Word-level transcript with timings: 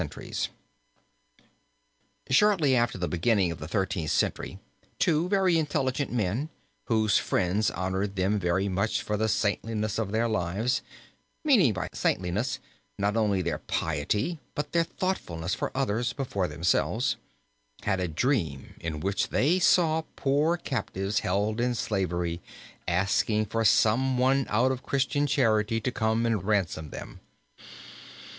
{opp347} 0.01 0.09
CHARITY 0.17 0.33
(GIOTTO) 0.33 0.47
FORTITUDE 1.37 1.41
(GIOTTO) 1.41 2.05
HOPE 2.09 2.21
(GIOTTO) 2.25 2.33
Shortly 2.33 2.75
after 2.75 2.97
the 2.97 3.07
beginning 3.07 3.51
of 3.51 3.59
the 3.59 3.67
Thirteenth 3.67 4.09
Century 4.11 4.59
two 4.97 5.29
very 5.29 5.57
intelligent 5.59 6.11
men, 6.11 6.49
whose 6.85 7.17
friends 7.19 7.69
honored 7.69 8.15
them 8.15 8.39
very 8.39 8.67
much 8.67 9.03
for 9.03 9.15
the 9.15 9.29
saintliness 9.29 9.99
of 9.99 10.11
their 10.11 10.27
lives 10.27 10.81
meaning 11.43 11.73
by 11.73 11.87
saintliness 11.93 12.57
not 12.97 13.15
only 13.15 13.43
their 13.43 13.59
piety 13.59 14.39
but 14.55 14.71
their 14.71 14.85
thoughtfulness 14.85 15.53
for 15.53 15.71
others 15.77 16.13
before 16.13 16.47
themselves 16.47 17.17
had 17.83 17.99
a 17.99 18.07
dream 18.07 18.73
in 18.79 19.01
which 19.01 19.29
they 19.29 19.59
saw 19.59 20.01
poor 20.15 20.57
captives 20.57 21.19
held 21.19 21.61
in 21.61 21.75
slavery 21.75 22.41
and 22.87 22.87
asking 22.99 23.45
for 23.45 23.63
some 23.63 24.17
one 24.17 24.47
out 24.49 24.71
of 24.71 24.81
Christian 24.81 25.27
charity 25.27 25.79
to 25.79 25.91
come 25.91 26.25
and 26.25 26.43
ransom 26.43 26.89
them. 26.89 27.19